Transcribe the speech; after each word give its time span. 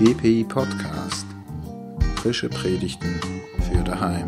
GPI 0.00 0.44
Podcast. 0.44 1.26
Frische 2.16 2.48
Predigten 2.48 3.20
für 3.58 3.84
daheim. 3.84 4.26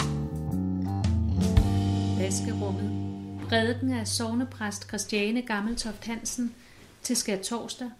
Vaskerummet. 2.19 2.91
Prædiken 3.49 3.93
af 3.93 4.09
sovnepræst 4.09 4.89
Christiane 4.89 5.43
Gammeltoft 5.43 6.05
Hansen 6.05 6.55
til 7.03 7.17
skær 7.17 7.43
torsdag. 7.43 7.91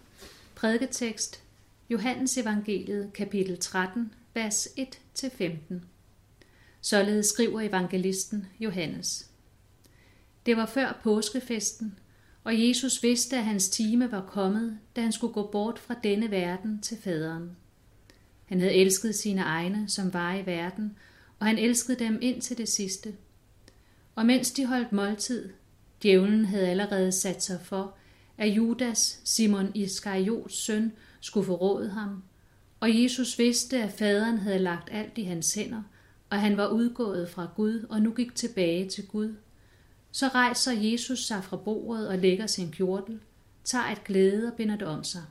Prædiketekst 0.55 1.43
Johannes 1.89 2.37
Evangeliet 2.37 3.13
kapitel 3.13 3.57
13, 3.59 4.13
vers 4.33 4.67
1-15. 4.67 5.73
Således 6.81 7.25
skriver 7.25 7.61
evangelisten 7.61 8.47
Johannes. 8.59 9.29
Det 10.45 10.57
var 10.57 10.65
før 10.65 10.99
påskefesten, 11.03 11.99
og 12.43 12.67
Jesus 12.67 13.03
vidste, 13.03 13.37
at 13.37 13.43
hans 13.43 13.69
time 13.69 14.11
var 14.11 14.25
kommet, 14.27 14.79
da 14.95 15.01
han 15.01 15.11
skulle 15.11 15.33
gå 15.33 15.49
bort 15.51 15.79
fra 15.79 15.95
denne 16.03 16.31
verden 16.31 16.81
til 16.81 16.97
faderen. 17.03 17.55
Han 18.53 18.59
havde 18.59 18.73
elsket 18.73 19.15
sine 19.15 19.41
egne, 19.41 19.85
som 19.87 20.13
var 20.13 20.35
i 20.35 20.45
verden, 20.45 20.95
og 21.39 21.45
han 21.45 21.57
elskede 21.57 21.99
dem 21.99 22.19
ind 22.21 22.41
til 22.41 22.57
det 22.57 22.69
sidste. 22.69 23.13
Og 24.15 24.25
mens 24.25 24.51
de 24.51 24.65
holdt 24.65 24.91
måltid, 24.91 25.49
djævlen 26.03 26.45
havde 26.45 26.67
allerede 26.67 27.11
sat 27.11 27.43
sig 27.43 27.59
for, 27.63 27.95
at 28.37 28.47
Judas, 28.47 29.21
Simon 29.23 29.71
Iskariots 29.75 30.55
søn, 30.55 30.91
skulle 31.21 31.45
forråde 31.45 31.89
ham, 31.89 32.23
og 32.79 33.03
Jesus 33.03 33.39
vidste, 33.39 33.83
at 33.83 33.91
faderen 33.91 34.37
havde 34.37 34.59
lagt 34.59 34.89
alt 34.91 35.17
i 35.17 35.23
hans 35.23 35.53
hænder, 35.53 35.83
og 36.29 36.41
han 36.41 36.57
var 36.57 36.67
udgået 36.67 37.29
fra 37.29 37.47
Gud 37.55 37.85
og 37.89 38.01
nu 38.01 38.11
gik 38.11 38.35
tilbage 38.35 38.89
til 38.89 39.07
Gud. 39.07 39.35
Så 40.11 40.27
rejser 40.27 40.71
Jesus 40.71 41.25
sig 41.25 41.43
fra 41.43 41.57
bordet 41.57 42.07
og 42.07 42.17
lægger 42.17 42.47
sin 42.47 42.71
kjortel, 42.71 43.19
tager 43.63 43.91
et 43.91 44.03
glæde 44.03 44.47
og 44.47 44.53
binder 44.53 44.75
det 44.75 44.87
om 44.87 45.03
sig. 45.03 45.23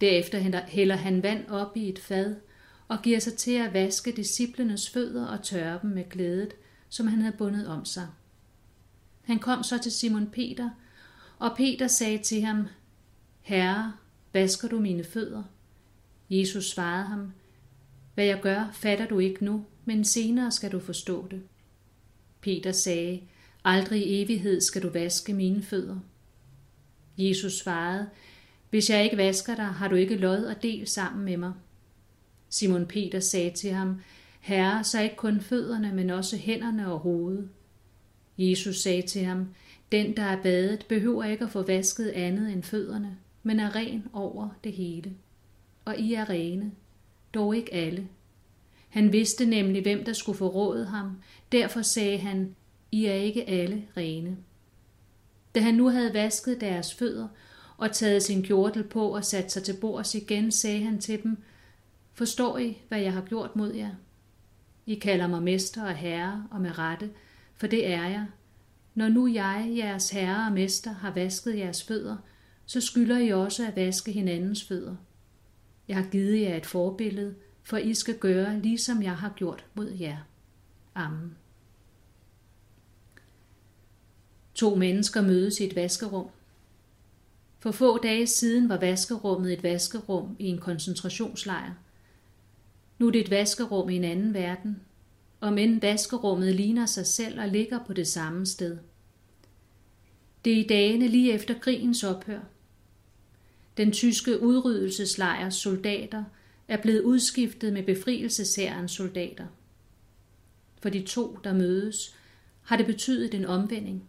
Derefter 0.00 0.38
hælder 0.66 0.96
han 0.96 1.22
vand 1.22 1.48
op 1.48 1.76
i 1.76 1.88
et 1.88 1.98
fad 1.98 2.36
og 2.88 3.02
giver 3.02 3.18
sig 3.18 3.34
til 3.34 3.52
at 3.52 3.72
vaske 3.72 4.12
disciplenes 4.12 4.90
fødder 4.90 5.26
og 5.26 5.42
tørre 5.42 5.78
dem 5.82 5.90
med 5.90 6.08
glædet, 6.10 6.54
som 6.88 7.06
han 7.06 7.20
havde 7.20 7.36
bundet 7.36 7.66
om 7.66 7.84
sig. 7.84 8.08
Han 9.22 9.38
kom 9.38 9.62
så 9.62 9.78
til 9.78 9.92
Simon 9.92 10.26
Peter, 10.26 10.70
og 11.38 11.56
Peter 11.56 11.86
sagde 11.86 12.18
til 12.18 12.42
ham, 12.42 12.66
Herre, 13.40 13.92
vasker 14.32 14.68
du 14.68 14.80
mine 14.80 15.04
fødder? 15.04 15.42
Jesus 16.30 16.70
svarede 16.70 17.04
ham, 17.04 17.32
Hvad 18.14 18.24
jeg 18.24 18.40
gør, 18.40 18.70
fatter 18.72 19.06
du 19.06 19.18
ikke 19.18 19.44
nu, 19.44 19.64
men 19.84 20.04
senere 20.04 20.50
skal 20.50 20.72
du 20.72 20.80
forstå 20.80 21.28
det. 21.30 21.42
Peter 22.40 22.72
sagde, 22.72 23.22
Aldrig 23.64 24.06
i 24.06 24.22
evighed 24.22 24.60
skal 24.60 24.82
du 24.82 24.88
vaske 24.88 25.34
mine 25.34 25.62
fødder. 25.62 25.98
Jesus 27.18 27.58
svarede, 27.58 28.08
hvis 28.74 28.90
jeg 28.90 29.04
ikke 29.04 29.16
vasker 29.16 29.54
dig, 29.54 29.64
har 29.64 29.88
du 29.88 29.94
ikke 29.94 30.16
lod 30.16 30.44
og 30.44 30.62
del 30.62 30.86
sammen 30.86 31.24
med 31.24 31.36
mig. 31.36 31.52
Simon 32.48 32.86
Peter 32.86 33.20
sagde 33.20 33.50
til 33.50 33.70
ham, 33.72 34.00
Herre, 34.40 34.84
så 34.84 35.00
ikke 35.00 35.16
kun 35.16 35.40
fødderne, 35.40 35.92
men 35.92 36.10
også 36.10 36.36
hænderne 36.36 36.92
og 36.92 36.98
hovedet. 36.98 37.48
Jesus 38.38 38.76
sagde 38.82 39.02
til 39.02 39.24
ham, 39.24 39.48
Den, 39.92 40.16
der 40.16 40.22
er 40.22 40.42
badet, 40.42 40.86
behøver 40.88 41.24
ikke 41.24 41.44
at 41.44 41.50
få 41.50 41.62
vasket 41.62 42.08
andet 42.08 42.52
end 42.52 42.62
fødderne, 42.62 43.16
men 43.42 43.60
er 43.60 43.76
ren 43.76 44.04
over 44.12 44.48
det 44.64 44.72
hele. 44.72 45.14
Og 45.84 45.98
I 45.98 46.14
er 46.14 46.30
rene, 46.30 46.72
dog 47.34 47.56
ikke 47.56 47.74
alle. 47.74 48.08
Han 48.88 49.12
vidste 49.12 49.46
nemlig, 49.46 49.82
hvem 49.82 50.04
der 50.04 50.12
skulle 50.12 50.38
forråde 50.38 50.86
ham. 50.86 51.10
Derfor 51.52 51.82
sagde 51.82 52.18
han, 52.18 52.56
I 52.92 53.04
er 53.06 53.14
ikke 53.14 53.48
alle 53.48 53.84
rene. 53.96 54.36
Da 55.54 55.60
han 55.60 55.74
nu 55.74 55.88
havde 55.88 56.14
vasket 56.14 56.60
deres 56.60 56.94
fødder 56.94 57.28
og 57.76 57.92
taget 57.92 58.22
sin 58.22 58.42
kjortel 58.42 58.84
på 58.84 59.08
og 59.08 59.24
sat 59.24 59.52
sig 59.52 59.62
til 59.62 59.76
bords 59.80 60.14
igen, 60.14 60.52
sagde 60.52 60.84
han 60.84 61.00
til 61.00 61.22
dem, 61.22 61.36
Forstår 62.12 62.58
I, 62.58 62.78
hvad 62.88 63.00
jeg 63.00 63.12
har 63.12 63.22
gjort 63.22 63.56
mod 63.56 63.74
jer? 63.74 63.90
I 64.86 64.94
kalder 64.94 65.26
mig 65.26 65.42
mester 65.42 65.84
og 65.84 65.94
herre, 65.94 66.46
og 66.50 66.60
med 66.60 66.78
rette, 66.78 67.10
for 67.56 67.66
det 67.66 67.86
er 67.86 68.06
jeg. 68.06 68.26
Når 68.94 69.08
nu 69.08 69.26
jeg, 69.26 69.72
jeres 69.76 70.10
herre 70.10 70.46
og 70.46 70.52
mester, 70.52 70.92
har 70.92 71.10
vasket 71.10 71.58
jeres 71.58 71.82
fødder, 71.84 72.16
så 72.66 72.80
skylder 72.80 73.18
I 73.18 73.28
også 73.28 73.66
at 73.66 73.76
vaske 73.76 74.12
hinandens 74.12 74.64
fødder. 74.64 74.96
Jeg 75.88 75.96
har 75.96 76.04
givet 76.10 76.40
jer 76.40 76.56
et 76.56 76.66
forbillede, 76.66 77.34
for 77.62 77.76
I 77.76 77.94
skal 77.94 78.18
gøre, 78.18 78.60
ligesom 78.60 79.02
jeg 79.02 79.16
har 79.16 79.32
gjort 79.36 79.64
mod 79.74 79.90
jer. 79.90 80.18
Amen. 80.94 81.36
To 84.54 84.74
mennesker 84.74 85.22
mødes 85.22 85.60
i 85.60 85.66
et 85.66 85.76
vaskerum. 85.76 86.28
For 87.64 87.72
få 87.72 87.98
dage 87.98 88.26
siden 88.26 88.68
var 88.68 88.76
vaskerummet 88.76 89.52
et 89.52 89.62
vaskerum 89.62 90.36
i 90.38 90.46
en 90.46 90.58
koncentrationslejr. 90.58 91.74
Nu 92.98 93.06
er 93.06 93.10
det 93.10 93.20
et 93.20 93.30
vaskerum 93.30 93.90
i 93.90 93.96
en 93.96 94.04
anden 94.04 94.34
verden, 94.34 94.80
og 95.40 95.52
men 95.52 95.82
vaskerummet 95.82 96.54
ligner 96.54 96.86
sig 96.86 97.06
selv 97.06 97.40
og 97.40 97.48
ligger 97.48 97.84
på 97.84 97.92
det 97.92 98.06
samme 98.06 98.46
sted. 98.46 98.78
Det 100.44 100.52
er 100.52 100.56
i 100.56 100.66
dagene 100.66 101.08
lige 101.08 101.32
efter 101.32 101.58
krigens 101.58 102.04
ophør. 102.04 102.40
Den 103.76 103.92
tyske 103.92 104.42
udryddelseslejrs 104.42 105.54
soldater 105.54 106.24
er 106.68 106.82
blevet 106.82 107.02
udskiftet 107.02 107.72
med 107.72 107.82
befrielseshærens 107.82 108.92
soldater. 108.92 109.46
For 110.82 110.88
de 110.88 111.02
to, 111.02 111.38
der 111.44 111.54
mødes, 111.54 112.16
har 112.62 112.76
det 112.76 112.86
betydet 112.86 113.34
en 113.34 113.44
omvending. 113.44 114.08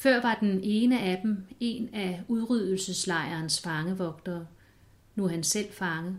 Før 0.00 0.22
var 0.22 0.34
den 0.40 0.60
ene 0.62 1.00
af 1.00 1.20
dem 1.22 1.44
en 1.60 1.94
af 1.94 2.22
udryddelseslejrens 2.28 3.60
fangevogtere. 3.60 4.46
Nu 5.14 5.24
er 5.24 5.28
han 5.28 5.44
selv 5.44 5.72
fange. 5.72 6.16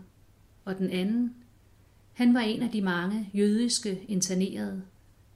Og 0.64 0.78
den 0.78 0.90
anden, 0.90 1.34
han 2.12 2.34
var 2.34 2.40
en 2.40 2.62
af 2.62 2.70
de 2.70 2.82
mange 2.82 3.30
jødiske 3.34 4.04
internerede. 4.08 4.82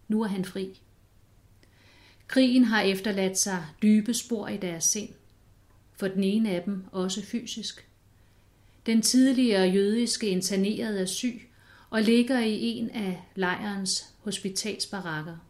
Nu 0.09 0.23
er 0.23 0.27
han 0.27 0.45
fri. 0.45 0.81
Krigen 2.27 2.65
har 2.65 2.83
efterladt 2.83 3.39
sig 3.39 3.67
dybe 3.83 4.15
spor 4.15 4.49
i 4.49 4.57
deres 4.57 4.85
sind. 4.85 5.09
For 5.97 6.09
den 6.09 6.25
ene 6.25 6.51
af 6.51 6.63
dem 6.63 6.85
også 6.93 7.23
fysisk. 7.23 7.89
Den 8.87 9.03
tidligere 9.03 9.69
jødiske 9.69 10.29
internerede 10.29 11.01
er 11.01 11.07
syg 11.07 11.49
og 11.91 12.03
ligger 12.03 12.39
i 12.39 12.61
en 12.61 12.91
af 12.91 13.23
lejrens 13.35 14.15
hospitalsbarakker. 14.25 15.46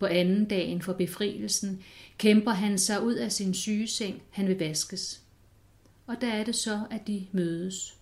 På 0.00 0.06
anden 0.06 0.44
dagen 0.44 0.82
for 0.82 0.92
befrielsen 0.92 1.82
kæmper 2.18 2.50
han 2.50 2.78
sig 2.78 3.02
ud 3.02 3.14
af 3.14 3.32
sin 3.32 3.54
sygeseng, 3.54 4.22
han 4.30 4.48
vil 4.48 4.58
vaskes. 4.58 5.20
Og 6.06 6.20
der 6.20 6.28
er 6.28 6.44
det 6.44 6.54
så, 6.54 6.80
at 6.90 7.06
de 7.06 7.26
mødes. 7.32 7.94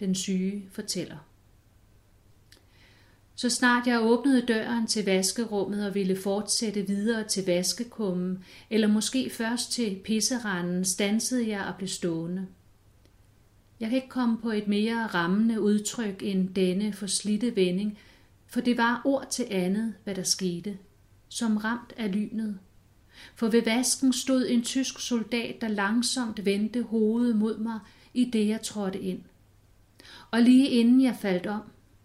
Den 0.00 0.14
syge 0.14 0.64
fortæller. 0.72 1.16
Så 3.34 3.50
snart 3.50 3.86
jeg 3.86 4.02
åbnede 4.02 4.46
døren 4.46 4.86
til 4.86 5.04
vaskerummet 5.04 5.86
og 5.86 5.94
ville 5.94 6.16
fortsætte 6.16 6.86
videre 6.86 7.28
til 7.28 7.46
vaskekummen, 7.46 8.44
eller 8.70 8.88
måske 8.88 9.30
først 9.30 9.72
til 9.72 10.00
pisseranden, 10.04 10.84
stansede 10.84 11.48
jeg 11.48 11.64
og 11.64 11.74
blev 11.76 11.88
stående. 11.88 12.46
Jeg 13.80 13.88
kan 13.88 13.96
ikke 13.96 14.08
komme 14.08 14.38
på 14.38 14.50
et 14.50 14.68
mere 14.68 15.06
rammende 15.06 15.60
udtryk 15.60 16.22
end 16.22 16.54
denne 16.54 16.92
forslidte 16.92 17.56
vending, 17.56 17.98
for 18.46 18.60
det 18.60 18.76
var 18.76 19.02
ord 19.04 19.26
til 19.30 19.46
andet, 19.50 19.94
hvad 20.04 20.14
der 20.14 20.22
skete, 20.22 20.78
som 21.36 21.56
ramt 21.56 21.92
af 21.96 22.12
lynet. 22.12 22.58
For 23.34 23.48
ved 23.48 23.62
vasken 23.62 24.12
stod 24.12 24.46
en 24.48 24.62
tysk 24.62 25.00
soldat, 25.00 25.60
der 25.60 25.68
langsomt 25.68 26.44
vendte 26.44 26.82
hovedet 26.82 27.36
mod 27.36 27.58
mig, 27.58 27.80
i 28.14 28.24
det 28.24 28.48
jeg 28.48 28.62
trådte 28.62 29.00
ind. 29.00 29.22
Og 30.30 30.42
lige 30.42 30.68
inden 30.68 31.00
jeg 31.00 31.16
faldt 31.20 31.46
om, 31.46 31.62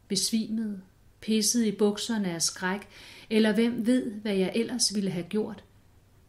besvimede, 0.08 0.82
pissede 1.22 1.68
i 1.68 1.72
bukserne 1.72 2.32
af 2.32 2.42
skræk, 2.42 2.88
eller 3.30 3.54
hvem 3.54 3.86
ved, 3.86 4.12
hvad 4.12 4.36
jeg 4.36 4.52
ellers 4.56 4.96
ville 4.96 5.10
have 5.10 5.26
gjort, 5.30 5.64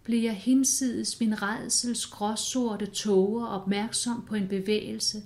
blev 0.04 0.22
jeg 0.22 0.34
hinsides 0.34 1.20
min 1.20 1.42
redsels 1.42 2.06
gråsorte 2.06 2.86
tåger 2.86 3.46
opmærksom 3.46 4.24
på 4.28 4.34
en 4.34 4.48
bevægelse, 4.48 5.22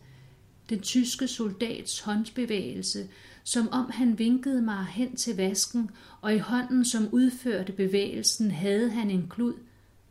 den 0.71 0.81
tyske 0.81 1.29
soldats 1.29 2.01
håndsbevægelse, 2.01 3.09
som 3.47 3.69
om 3.73 3.91
han 3.91 4.19
vinkede 4.19 4.63
mig 4.63 4.85
hen 4.87 5.17
til 5.17 5.37
vasken, 5.37 5.91
og 6.21 6.35
i 6.35 6.39
hånden, 6.39 6.85
som 6.85 7.09
udførte 7.13 7.73
bevægelsen, 7.73 8.51
havde 8.51 8.91
han 8.91 9.11
en 9.11 9.29
klud, 9.29 9.55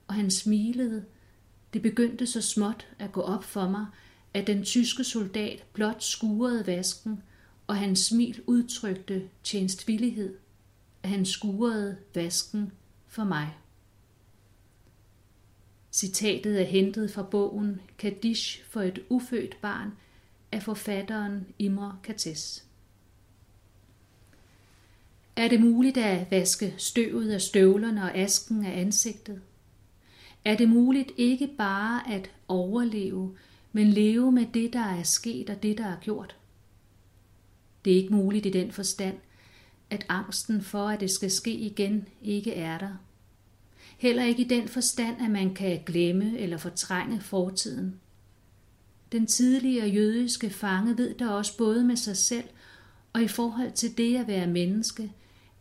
og 0.07 0.15
han 0.15 0.31
smilede. 0.31 1.05
Det 1.73 1.81
begyndte 1.81 2.27
så 2.27 2.41
småt 2.41 2.87
at 2.99 3.11
gå 3.11 3.21
op 3.21 3.43
for 3.43 3.69
mig, 3.69 3.85
at 4.33 4.47
den 4.47 4.63
tyske 4.63 5.03
soldat 5.03 5.63
blot 5.73 6.03
skurede 6.03 6.67
vasken, 6.67 7.23
og 7.67 7.75
hans 7.75 7.99
smil 7.99 8.41
udtrykte 8.47 9.29
tjenstvillighed, 9.43 10.37
at 11.03 11.09
han 11.09 11.25
skurede 11.25 11.97
vasken 12.13 12.71
for 13.07 13.23
mig. 13.23 13.53
Citatet 15.91 16.61
er 16.61 16.65
hentet 16.65 17.11
fra 17.11 17.23
bogen 17.23 17.81
Kadish 17.97 18.63
for 18.69 18.81
et 18.81 18.99
ufødt 19.09 19.61
barn 19.61 19.91
af 20.51 20.63
forfatteren 20.63 21.47
Imre 21.59 21.97
Kates. 22.03 22.64
Er 25.35 25.47
det 25.47 25.61
muligt 25.61 25.97
at 25.97 26.31
vaske 26.31 26.73
støvet 26.77 27.31
af 27.31 27.41
støvlerne 27.41 28.03
og 28.03 28.17
asken 28.17 28.65
af 28.65 28.79
ansigtet? 28.81 29.41
Er 30.45 30.57
det 30.57 30.69
muligt 30.69 31.11
ikke 31.17 31.47
bare 31.57 32.13
at 32.13 32.31
overleve, 32.47 33.35
men 33.71 33.87
leve 33.87 34.31
med 34.31 34.45
det, 34.53 34.73
der 34.73 34.79
er 34.79 35.03
sket 35.03 35.49
og 35.49 35.63
det, 35.63 35.77
der 35.77 35.85
er 35.85 35.99
gjort. 36.01 36.35
Det 37.85 37.93
er 37.93 37.97
ikke 37.97 38.13
muligt 38.13 38.45
i 38.45 38.49
den 38.49 38.71
forstand, 38.71 39.17
at 39.89 40.05
angsten 40.09 40.61
for, 40.61 40.87
at 40.89 40.99
det 40.99 41.11
skal 41.11 41.31
ske 41.31 41.51
igen, 41.51 42.07
ikke 42.21 42.53
er 42.53 42.77
der. 42.77 42.97
Heller 43.97 44.23
ikke 44.23 44.41
i 44.41 44.47
den 44.47 44.67
forstand, 44.67 45.21
at 45.21 45.31
man 45.31 45.53
kan 45.53 45.81
glemme 45.85 46.37
eller 46.39 46.57
fortrænge 46.57 47.21
fortiden. 47.21 47.99
Den 49.11 49.25
tidligere 49.25 49.87
jødiske 49.87 50.49
fange 50.49 50.97
ved 50.97 51.13
der 51.13 51.29
også 51.29 51.57
både 51.57 51.83
med 51.83 51.95
sig 51.95 52.17
selv 52.17 52.45
og 53.13 53.23
i 53.23 53.27
forhold 53.27 53.71
til 53.71 53.97
det 53.97 54.17
at 54.17 54.27
være 54.27 54.47
menneske, 54.47 55.11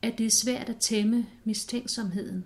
at 0.05 0.19
det 0.19 0.27
er 0.27 0.31
svært 0.31 0.69
at 0.69 0.77
tæmme 0.77 1.27
mistænksomheden. 1.45 2.45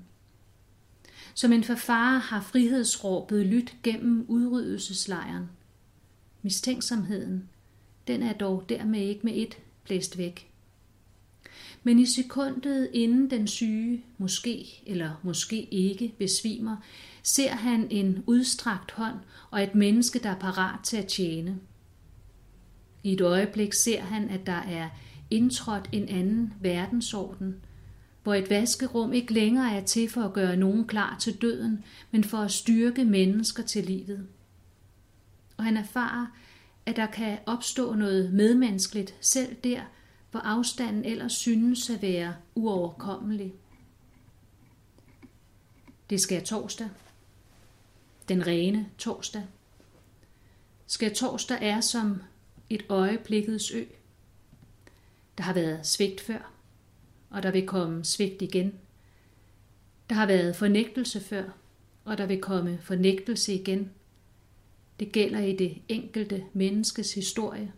Som 1.35 1.53
en 1.53 1.65
forfarer 1.65 2.19
har 2.19 2.41
frihedsråbet 2.41 3.47
lyt 3.47 3.77
gennem 3.83 4.25
udryddelseslejren. 4.29 5.45
Mistænksomheden, 6.43 7.49
den 8.07 8.23
er 8.23 8.33
dog 8.33 8.65
dermed 8.69 9.01
ikke 9.01 9.21
med 9.25 9.33
et 9.37 9.59
blæst 9.85 10.19
væk. 10.19 10.51
Men 11.83 11.99
i 11.99 12.07
sekundet 12.07 12.91
inden 12.93 13.31
den 13.31 13.47
syge, 13.47 14.05
måske 14.19 14.83
eller 14.87 15.21
måske 15.23 15.63
ikke, 15.63 16.15
besvimer, 16.19 16.77
ser 17.23 17.51
han 17.51 17.87
en 17.91 18.25
udstrakt 18.27 18.91
hånd 18.91 19.17
og 19.51 19.63
et 19.63 19.75
menneske, 19.75 20.19
der 20.19 20.31
er 20.31 20.39
parat 20.39 20.81
til 20.85 20.97
at 20.97 21.07
tjene. 21.07 21.59
I 23.03 23.13
et 23.13 23.21
øjeblik 23.21 23.73
ser 23.73 24.01
han, 24.01 24.29
at 24.31 24.47
der 24.47 24.53
er 24.53 24.89
indtrådt 25.31 25.89
en 25.93 26.09
anden 26.09 26.55
verdensorden, 26.61 27.61
hvor 28.23 28.35
et 28.35 28.51
vaskerum 28.51 29.13
ikke 29.13 29.33
længere 29.33 29.77
er 29.77 29.85
til 29.85 30.09
for 30.09 30.23
at 30.23 30.33
gøre 30.33 30.57
nogen 30.57 30.87
klar 30.87 31.17
til 31.21 31.43
døden, 31.43 31.85
men 32.11 32.25
for 32.25 32.39
at 32.39 32.51
styrke 32.51 33.05
mennesker 33.05 33.63
til 33.63 33.85
livet. 33.85 34.27
Og 35.57 35.65
han 35.65 35.77
erfarer, 35.77 36.27
at 36.87 36.97
der 36.97 37.07
kan 37.07 37.39
opstå 37.47 37.95
noget 37.95 38.33
medmenneskeligt 38.33 39.15
selv 39.21 39.57
der, 39.65 39.81
hvor 40.31 40.41
afstanden 40.41 41.05
ellers 41.05 41.33
synes 41.33 41.91
at 41.91 42.03
være 42.03 42.35
uoverkommelig. 42.55 43.55
Det 46.11 46.21
sker 46.21 46.41
torsdag. 46.41 46.89
Den 48.29 48.47
rene 48.47 48.89
torsdag. 48.99 49.43
Skal 50.87 51.15
torsdag 51.15 51.59
er 51.61 51.81
som 51.81 52.23
et 52.71 52.83
øjeblikkets 52.89 53.71
ø. 53.71 53.85
Der 55.39 55.45
har 55.45 55.53
været 55.53 55.87
svigt 55.87 56.21
før, 56.21 56.53
og 57.31 57.43
der 57.43 57.51
vil 57.51 57.67
komme 57.67 58.05
svigt 58.05 58.43
igen. 58.43 58.75
Der 60.09 60.15
har 60.15 60.27
været 60.27 60.57
fornægtelse 60.57 61.21
før, 61.21 61.45
og 62.05 62.19
der 62.19 62.27
vil 62.27 62.41
komme 62.41 62.79
fornægtelse 62.83 63.55
igen. 63.55 63.91
Det 65.01 65.13
gælder 65.13 65.41
i 65.41 65.57
det 65.57 65.83
enkelte 65.89 66.45
menneskes 66.53 67.15
historie. 67.15 67.73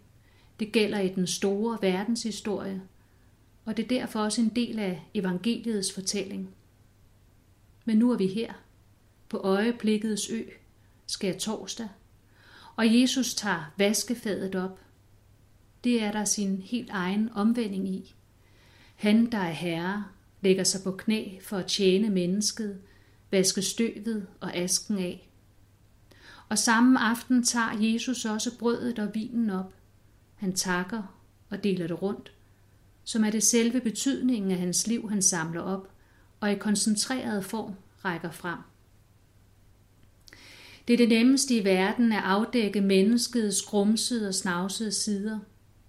Det 0.60 0.72
gælder 0.72 1.00
i 1.00 1.08
den 1.08 1.26
store 1.26 1.78
verdenshistorie, 1.82 2.82
og 3.64 3.76
det 3.76 3.84
er 3.84 3.88
derfor 3.88 4.20
også 4.20 4.40
en 4.40 4.48
del 4.48 4.78
af 4.78 5.02
evangeliets 5.14 5.92
fortælling. 5.92 6.54
Men 7.84 7.98
nu 7.98 8.12
er 8.12 8.16
vi 8.16 8.26
her, 8.26 8.52
på 9.28 9.38
øjeblikkets 9.38 10.30
ø, 10.30 10.42
skal 11.06 11.38
torsdag, 11.38 11.88
og 12.76 13.00
Jesus 13.00 13.34
tager 13.34 13.72
vaskefadet 13.76 14.54
op. 14.54 14.78
Det 15.84 16.02
er 16.02 16.12
der 16.12 16.24
sin 16.24 16.58
helt 16.58 16.90
egen 16.90 17.30
omvending 17.34 17.88
i. 17.88 18.14
Han, 18.96 19.32
der 19.32 19.38
er 19.38 19.52
herre, 19.52 20.04
lægger 20.40 20.64
sig 20.64 20.82
på 20.82 20.92
knæ 20.92 21.38
for 21.42 21.56
at 21.56 21.66
tjene 21.66 22.10
mennesket, 22.10 22.78
vaske 23.30 23.62
støvet 23.62 24.26
og 24.40 24.54
asken 24.54 24.98
af. 24.98 25.28
Og 26.48 26.58
samme 26.58 27.00
aften 27.00 27.42
tager 27.42 27.78
Jesus 27.80 28.24
også 28.24 28.58
brødet 28.58 28.98
og 28.98 29.14
vinen 29.14 29.50
op. 29.50 29.74
Han 30.34 30.52
takker 30.52 31.02
og 31.50 31.64
deler 31.64 31.86
det 31.86 32.02
rundt, 32.02 32.32
som 33.04 33.24
er 33.24 33.30
det 33.30 33.42
selve 33.42 33.80
betydningen 33.80 34.50
af 34.50 34.58
hans 34.58 34.86
liv, 34.86 35.10
han 35.10 35.22
samler 35.22 35.60
op, 35.60 35.90
og 36.40 36.52
i 36.52 36.54
koncentreret 36.54 37.44
form 37.44 37.74
rækker 38.04 38.30
frem. 38.30 38.58
Det 40.88 40.94
er 40.94 40.98
det 40.98 41.08
nemmeste 41.08 41.54
i 41.54 41.64
verden 41.64 42.12
at 42.12 42.22
afdække 42.24 42.80
menneskets 42.80 43.62
grumsede 43.62 44.28
og 44.28 44.34
snavsede 44.34 44.92
sider. 44.92 45.38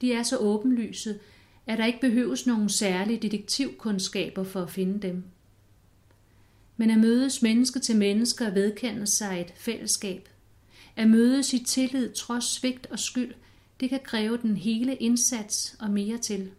De 0.01 0.13
er 0.13 0.23
så 0.23 0.37
åbenlyse, 0.37 1.19
at 1.67 1.77
der 1.77 1.85
ikke 1.85 2.01
behøves 2.01 2.47
nogen 2.47 2.69
særlige 2.69 3.19
detektivkundskaber 3.19 4.43
for 4.43 4.61
at 4.61 4.71
finde 4.71 5.07
dem. 5.07 5.23
Men 6.77 6.89
at 6.89 6.99
mødes 6.99 7.41
menneske 7.41 7.79
til 7.79 7.97
menneske 7.97 8.45
og 8.45 8.55
vedkende 8.55 9.07
sig 9.07 9.41
et 9.41 9.53
fællesskab, 9.55 10.29
at 10.95 11.09
mødes 11.09 11.53
i 11.53 11.63
tillid 11.63 12.13
trods 12.13 12.45
svigt 12.45 12.87
og 12.87 12.99
skyld, 12.99 13.33
det 13.79 13.89
kan 13.89 13.99
kræve 14.03 14.37
den 14.37 14.57
hele 14.57 14.95
indsats 14.95 15.75
og 15.79 15.89
mere 15.89 16.17
til. 16.17 16.51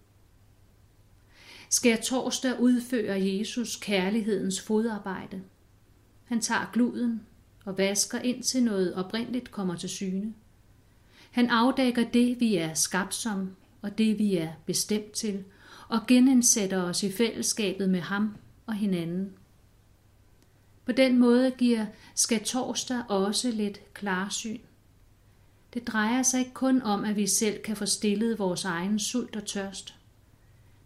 Skal 1.71 2.03
torsdag 2.03 2.61
udføre 2.61 3.23
Jesus 3.23 3.77
kærlighedens 3.77 4.61
fodarbejde. 4.61 5.43
Han 6.25 6.41
tager 6.41 6.71
gluden 6.73 7.21
og 7.65 7.79
vasker 7.79 8.19
ind 8.19 8.43
til 8.43 8.63
noget 8.63 8.95
oprindeligt 8.95 9.51
kommer 9.51 9.77
til 9.77 9.89
syne. 9.89 10.35
Han 11.33 11.51
afdækker 11.51 12.05
det, 12.11 12.41
vi 12.41 12.57
er 12.57 12.75
skabt 12.75 13.15
som, 13.15 13.57
og 13.83 13.99
det, 13.99 14.19
vi 14.19 14.37
er 14.37 14.49
bestemt 14.67 15.13
til, 15.13 15.45
og 15.89 16.01
genindsætter 16.09 16.83
os 16.83 17.03
i 17.03 17.13
fællesskabet 17.13 17.91
med 17.91 18.01
ham 18.01 18.37
og 18.67 18.75
hinanden. 18.75 19.33
På 20.85 20.93
den 20.93 21.19
måde 21.19 21.51
giver 21.51 21.87
skal 22.15 22.45
torsdag 22.45 23.03
også 23.09 23.51
lidt 23.51 23.95
klarsyn. 23.95 24.59
Det 25.75 25.87
drejer 25.87 26.23
sig 26.23 26.41
ikke 26.41 26.55
kun 26.55 26.83
om, 26.83 27.05
at 27.05 27.17
vi 27.17 27.27
selv 27.27 27.63
kan 27.63 27.77
få 27.77 27.87
stillet 27.87 28.39
vores 28.39 28.65
egen 28.65 28.99
sult 28.99 29.37
og 29.37 29.45
tørst. 29.45 29.95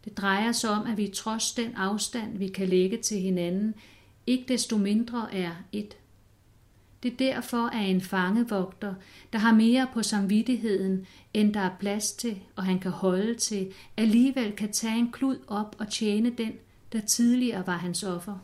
Det 0.05 0.17
drejer 0.17 0.53
sig 0.53 0.71
om, 0.71 0.87
at 0.87 0.97
vi 0.97 1.09
trods 1.09 1.53
den 1.53 1.75
afstand, 1.75 2.39
vi 2.39 2.49
kan 2.49 2.69
lægge 2.69 2.97
til 2.97 3.21
hinanden, 3.21 3.75
ikke 4.27 4.45
desto 4.49 4.77
mindre 4.77 5.35
er 5.35 5.53
et. 5.73 5.97
Det 7.03 7.13
er 7.13 7.17
derfor, 7.17 7.67
at 7.67 7.91
en 7.91 8.01
fangevogter, 8.01 8.95
der 9.33 9.39
har 9.39 9.55
mere 9.55 9.89
på 9.93 10.03
samvittigheden, 10.03 11.07
end 11.35 11.55
der 11.55 11.61
er 11.61 11.77
plads 11.81 12.13
til, 12.13 12.39
og 12.57 12.65
han 12.65 12.79
kan 12.79 12.91
holde 12.91 13.35
til, 13.35 13.73
alligevel 13.97 14.53
kan 14.53 14.73
tage 14.73 14.99
en 14.99 15.13
klud 15.13 15.39
op 15.47 15.77
og 15.79 15.91
tjene 15.91 16.31
den, 16.31 16.53
der 16.93 17.01
tidligere 17.01 17.67
var 17.67 17.77
hans 17.77 18.03
offer. 18.03 18.39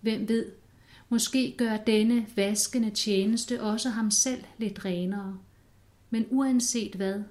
Hvem 0.00 0.28
ved, 0.28 0.46
måske 1.08 1.54
gør 1.58 1.76
denne 1.76 2.26
vaskende 2.36 2.90
tjeneste 2.90 3.62
også 3.62 3.88
ham 3.88 4.10
selv 4.10 4.44
lidt 4.58 4.84
renere. 4.84 5.38
Men 6.10 6.26
uanset 6.30 6.94
hvad, 6.94 7.22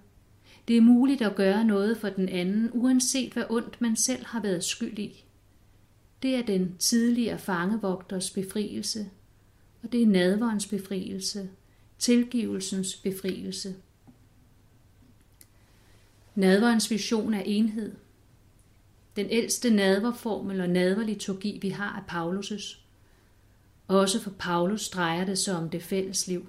det 0.68 0.78
er 0.78 0.82
muligt 0.82 1.22
at 1.22 1.36
gøre 1.36 1.66
noget 1.66 1.98
for 1.98 2.10
den 2.10 2.30
anden, 2.30 2.70
uanset 2.74 3.34
hvad 3.34 3.44
ondt 3.50 3.82
man 3.82 3.96
selv 3.96 4.26
har 4.26 4.42
været 4.42 4.64
skyld 4.64 5.00
i. 5.00 5.26
Det 6.24 6.36
er 6.36 6.42
den 6.42 6.76
tidligere 6.80 7.40
fangevogters 7.40 8.30
befrielse, 8.30 9.10
og 9.84 9.92
det 9.92 10.02
er 10.02 10.08
nadverens 10.08 10.68
befrielse, 10.68 11.50
tilgivelsens 12.00 12.96
befrielse. 12.96 13.76
Nadverens 16.36 16.92
vision 16.92 17.34
er 17.34 17.42
enhed. 17.46 17.96
Den 19.16 19.28
ældste 19.30 19.70
nadverformel 19.70 20.62
og 20.62 20.70
nadverliturgi, 20.70 21.60
vi 21.62 21.70
har, 21.70 21.98
er 21.98 22.12
Paulus' 22.12 22.84
også 23.88 24.22
for 24.22 24.32
Paulus 24.40 24.90
drejer 24.90 25.26
det 25.26 25.38
sig 25.38 25.58
om 25.58 25.70
det 25.70 25.84
fælles 25.84 26.28
liv. 26.28 26.48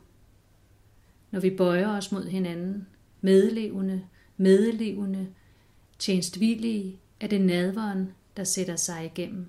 Når 1.31 1.41
vi 1.41 1.50
bøjer 1.50 1.97
os 1.97 2.12
mod 2.12 2.29
hinanden, 2.29 2.87
medlevende, 3.21 4.05
medlevende, 4.37 5.29
tjenstvillige, 5.99 6.99
er 7.21 7.26
det 7.26 7.41
nadveren, 7.41 8.12
der 8.37 8.45
sætter 8.45 8.76
sig 8.76 9.05
igennem. 9.05 9.47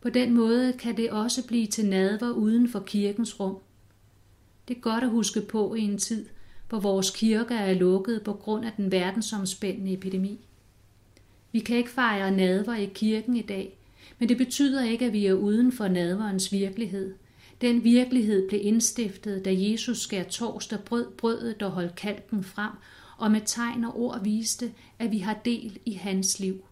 På 0.00 0.10
den 0.10 0.34
måde 0.34 0.72
kan 0.72 0.96
det 0.96 1.10
også 1.10 1.46
blive 1.46 1.66
til 1.66 1.86
nadver 1.86 2.30
uden 2.30 2.68
for 2.68 2.80
kirkens 2.80 3.40
rum. 3.40 3.56
Det 4.68 4.76
er 4.76 4.80
godt 4.80 5.04
at 5.04 5.10
huske 5.10 5.40
på 5.40 5.74
i 5.74 5.80
en 5.80 5.98
tid, 5.98 6.26
hvor 6.68 6.80
vores 6.80 7.10
kirker 7.10 7.56
er 7.56 7.74
lukket 7.74 8.22
på 8.22 8.32
grund 8.32 8.64
af 8.64 8.72
den 8.76 8.92
verdensomspændende 8.92 9.92
epidemi. 9.92 10.38
Vi 11.52 11.58
kan 11.58 11.76
ikke 11.76 11.90
fejre 11.90 12.30
nadver 12.30 12.74
i 12.74 12.90
kirken 12.94 13.36
i 13.36 13.42
dag, 13.42 13.78
men 14.18 14.28
det 14.28 14.36
betyder 14.36 14.84
ikke, 14.84 15.06
at 15.06 15.12
vi 15.12 15.26
er 15.26 15.34
uden 15.34 15.72
for 15.72 15.88
nadverens 15.88 16.52
virkelighed. 16.52 17.14
Den 17.60 17.84
virkelighed 17.84 18.48
blev 18.48 18.60
indstiftet, 18.62 19.44
da 19.44 19.54
Jesus 19.54 20.00
skær 20.00 20.22
torsdag 20.22 20.78
brød 20.84 21.06
brødet 21.10 21.62
og 21.62 21.70
holdt 21.70 21.94
kalken 21.94 22.44
frem, 22.44 22.72
og 23.18 23.30
med 23.30 23.40
tegn 23.46 23.84
og 23.84 24.00
ord 24.00 24.24
viste, 24.24 24.72
at 24.98 25.12
vi 25.12 25.18
har 25.18 25.34
del 25.44 25.78
i 25.84 25.92
hans 25.92 26.40
liv. 26.40 26.64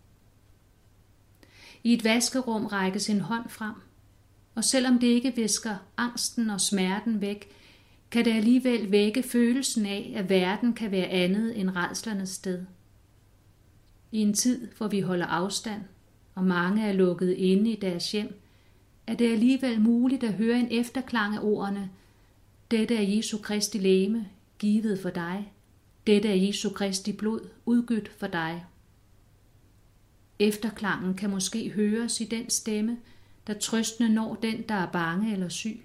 I 1.85 1.93
et 1.93 2.05
vaskerum 2.05 2.67
rækkes 2.67 3.11
en 3.11 3.21
hånd 3.21 3.49
frem, 3.49 3.75
og 4.55 4.65
selvom 4.65 4.99
det 4.99 5.07
ikke 5.07 5.35
visker 5.37 5.77
angsten 5.97 6.51
og 6.51 6.61
smerten 6.61 7.21
væk, 7.21 7.49
kan 8.11 8.25
det 8.25 8.33
alligevel 8.33 8.91
vække 8.91 9.23
følelsen 9.23 9.87
af, 9.87 10.13
at 10.17 10.29
verden 10.29 10.73
kan 10.73 10.91
være 10.91 11.07
andet 11.07 11.61
end 11.61 11.71
redslernes 11.77 12.29
sted. 12.29 12.65
I 14.13 14.19
en 14.19 14.35
tid, 14.35 14.69
hvor 14.77 14.89
vi 14.89 15.01
holder 15.01 15.27
afstand, 15.27 15.83
og 16.35 16.45
mange 16.45 16.87
er 16.87 16.93
lukket 16.93 17.33
inde 17.33 17.71
i 17.71 17.77
deres 17.77 18.13
hjem, 18.13 18.41
er 19.07 19.15
det 19.15 19.33
alligevel 19.33 19.81
muligt 19.81 20.25
at 20.25 20.35
høre 20.35 20.61
en 20.61 20.69
efterklang 20.71 21.37
af 21.37 21.41
ordene, 21.43 21.91
Dette 22.71 22.97
er 22.97 23.17
Jesu 23.17 23.39
Kristi 23.39 23.79
læme, 23.79 24.27
givet 24.59 24.99
for 25.01 25.11
dig. 25.11 25.53
Dette 26.07 26.29
er 26.29 26.35
Jesu 26.35 26.71
Kristi 26.71 27.13
blod, 27.13 27.41
udgydt 27.67 28.09
for 28.19 28.27
dig. 28.27 28.65
Efterklangen 30.39 31.15
kan 31.15 31.31
måske 31.31 31.71
høres 31.71 32.21
i 32.21 32.25
den 32.25 32.51
stemme, 32.51 32.99
der 33.47 33.55
trøstende 33.55 34.15
når 34.15 34.35
den, 34.35 34.63
der 34.69 34.75
er 34.75 34.93
bange 34.93 35.33
eller 35.33 35.49
syg. 35.49 35.81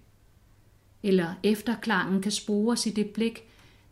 Eller 1.04 1.34
efterklangen 1.44 2.22
kan 2.22 2.32
spores 2.32 2.86
i 2.86 2.90
det 2.90 3.10
blik, 3.10 3.44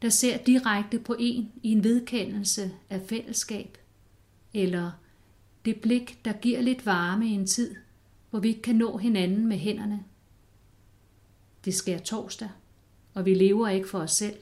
der 0.02 0.10
ser 0.10 0.38
direkte 0.38 1.00
på 1.00 1.16
en 1.20 1.52
i 1.64 1.72
en 1.72 1.84
vedkendelse 1.84 2.72
af 2.90 3.02
fællesskab. 3.10 3.78
Eller 4.54 4.92
det 5.66 5.82
blik, 5.82 6.26
der 6.26 6.34
giver 6.34 6.62
lidt 6.62 6.86
varme 6.86 7.28
i 7.28 7.32
en 7.32 7.48
tid, 7.48 7.76
hvor 8.30 8.40
vi 8.40 8.48
ikke 8.48 8.62
kan 8.62 8.76
nå 8.76 8.98
hinanden 8.98 9.48
med 9.48 9.58
hænderne. 9.58 10.04
Det 11.66 11.74
sker 11.74 11.98
torsdag, 11.98 12.50
og 13.14 13.26
vi 13.26 13.34
lever 13.34 13.68
ikke 13.68 13.90
for 13.90 14.00
os 14.00 14.12
selv. 14.12 14.38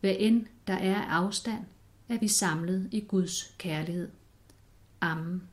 Hvad 0.00 0.16
end 0.18 0.46
der 0.66 0.74
er 0.74 1.02
afstand, 1.02 1.64
er 2.08 2.18
vi 2.18 2.28
samlet 2.28 2.88
i 2.92 3.00
Guds 3.00 3.54
kærlighed. 3.58 4.08
Amen. 5.02 5.51